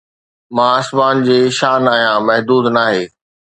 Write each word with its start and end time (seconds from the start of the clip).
مان 0.55 0.69
آسمان 0.79 1.15
جي 1.27 1.37
شان 1.57 1.83
آهيان، 1.93 2.19
محدود 2.27 2.65
ناهي 2.75 3.03